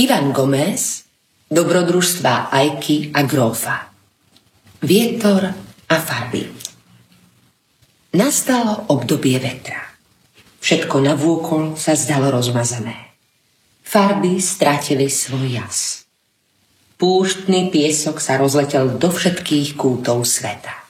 [0.00, 1.04] Ivan Gomez,
[1.52, 3.92] dobrodružstva Ajky a Grófa.
[4.80, 5.52] Vietor
[5.92, 6.48] a farby.
[8.16, 9.92] Nastalo obdobie vetra.
[10.64, 13.12] Všetko navôkol sa zdalo rozmazané.
[13.84, 16.08] Farby strátili svoj jas.
[16.96, 20.80] Púštny piesok sa rozletel do všetkých kútov sveta.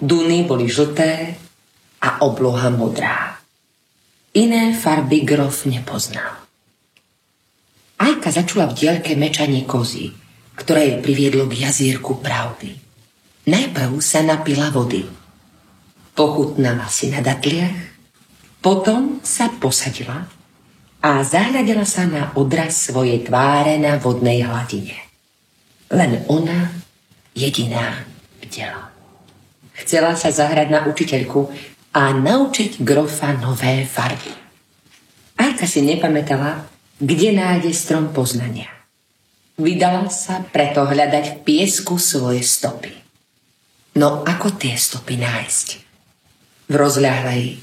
[0.00, 1.36] Duny boli žlté
[2.00, 3.44] a obloha modrá.
[4.32, 6.40] Iné farby grof nepoznal.
[8.00, 10.08] Ajka začula v dielke mečanie kozy,
[10.56, 12.72] ktoré ju priviedlo k jazírku pravdy.
[13.44, 15.04] Najprv sa napila vody.
[16.16, 17.76] Pochutnala si na datliach,
[18.64, 20.24] potom sa posadila
[21.04, 24.96] a zahľadila sa na odraz svojej tváre na vodnej hladine.
[25.92, 26.72] Len ona,
[27.36, 28.04] jediná,
[28.40, 28.92] bdela.
[29.76, 31.52] Chcela sa zahrať na učiteľku
[31.96, 34.32] a naučiť grofa nové farby.
[35.40, 38.68] Arka si nepamätala, kde nájde strom poznania.
[39.56, 42.92] Vydala sa preto hľadať v piesku svoje stopy.
[43.96, 45.68] No ako tie stopy nájsť?
[46.70, 47.60] V rozľahlej,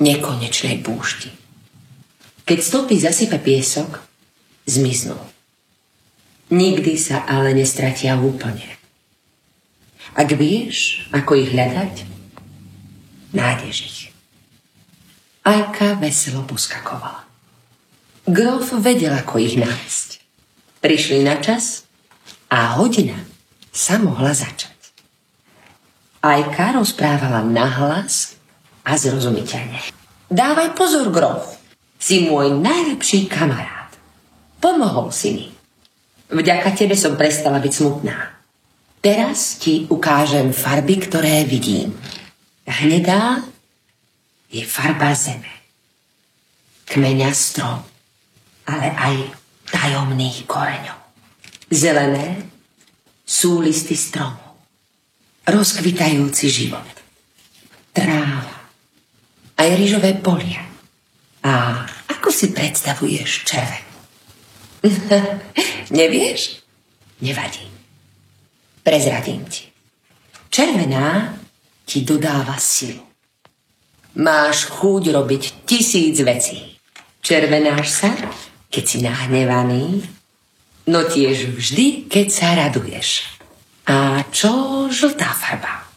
[0.00, 1.30] nekonečnej púšti.
[2.48, 4.00] Keď stopy zasype piesok,
[4.64, 5.18] zmiznú.
[6.48, 8.64] Nikdy sa ale nestratia úplne.
[10.16, 12.08] Ak vieš, ako ich hľadať,
[13.36, 14.00] nájdeš ich.
[15.44, 17.27] Ajka veselo poskakovala.
[18.28, 20.08] Grof vedel, ako ich nájsť.
[20.84, 21.88] Prišli na čas
[22.52, 23.16] a hodina
[23.72, 24.76] sa mohla začať.
[26.20, 28.36] Ajka rozprávala nahlas
[28.84, 29.80] a zrozumiteľne.
[30.28, 31.56] Dávaj pozor, Grof.
[31.96, 33.96] Si môj najlepší kamarát.
[34.60, 35.46] Pomohol si mi.
[36.28, 38.36] Vďaka tebe som prestala byť smutná.
[39.00, 41.96] Teraz ti ukážem farby, ktoré vidím.
[42.68, 43.40] Hnedá
[44.52, 45.48] je farba zeme.
[46.84, 47.80] Kmeňa strom,
[48.68, 49.14] ale aj
[49.72, 50.98] tajomných koreňov.
[51.72, 52.44] Zelené
[53.24, 54.60] sú listy stromov.
[55.48, 56.84] Rozkvitajúci život.
[57.96, 58.68] Tráva.
[59.56, 60.60] Aj rýžové polia.
[61.40, 63.86] A ako si predstavuješ červen?
[65.98, 66.60] Nevieš?
[67.24, 67.64] Nevadí.
[68.84, 69.68] Prezradím ti.
[70.52, 71.36] Červená
[71.88, 73.04] ti dodáva silu.
[74.20, 76.76] Máš chuť robiť tisíc vecí.
[77.20, 78.10] Červenáš sa,
[78.68, 80.04] keď si nahnevaný,
[80.88, 83.38] no tiež vždy, keď sa raduješ.
[83.88, 85.88] A čo žltá farba?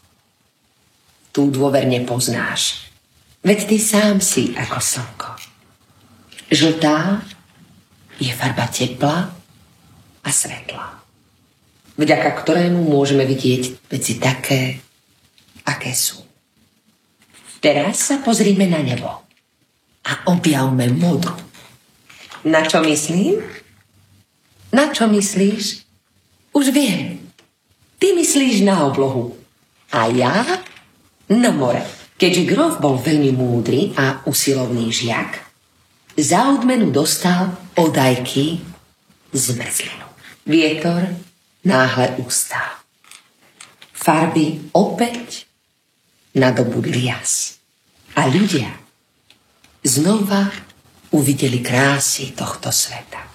[1.32, 2.88] Tu dôverne poznáš.
[3.44, 5.30] Veď ty sám si ako slnko.
[6.52, 7.20] Žltá
[8.22, 9.32] je farba tepla
[10.22, 11.02] a svetla,
[11.98, 14.78] vďaka ktorému môžeme vidieť veci také,
[15.66, 16.22] aké sú.
[17.58, 19.10] Teraz sa pozrime na nebo
[20.06, 21.34] a objavme modru.
[22.42, 23.38] Na čo myslím?
[24.74, 25.86] Na čo myslíš?
[26.52, 27.22] Už viem.
[28.02, 29.38] Ty myslíš na oblohu.
[29.94, 30.42] A ja
[31.30, 31.84] na more.
[32.18, 35.42] Keďže Grof bol veľmi múdry a usilovný žiak,
[36.14, 38.60] za odmenu dostal od Ajky
[39.32, 40.06] zmrzlinu.
[40.46, 41.08] Vietor
[41.64, 42.84] náhle ustál.
[43.90, 45.46] Farby opäť
[46.34, 47.58] nadobudli jas.
[48.12, 48.70] A ľudia
[49.82, 50.52] znova
[51.12, 53.31] uvideli krásy tohto sveta.